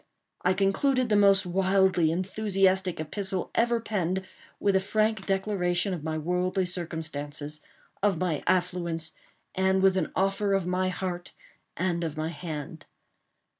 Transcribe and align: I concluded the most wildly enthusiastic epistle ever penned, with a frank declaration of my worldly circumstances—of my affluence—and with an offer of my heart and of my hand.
I 0.41 0.55
concluded 0.55 1.09
the 1.09 1.15
most 1.15 1.45
wildly 1.45 2.09
enthusiastic 2.09 2.99
epistle 2.99 3.51
ever 3.53 3.79
penned, 3.79 4.25
with 4.59 4.75
a 4.75 4.79
frank 4.79 5.27
declaration 5.27 5.93
of 5.93 6.03
my 6.03 6.17
worldly 6.17 6.65
circumstances—of 6.65 8.17
my 8.17 8.41
affluence—and 8.47 9.83
with 9.83 9.97
an 9.97 10.11
offer 10.15 10.53
of 10.53 10.65
my 10.65 10.89
heart 10.89 11.33
and 11.77 12.03
of 12.03 12.17
my 12.17 12.29
hand. 12.29 12.87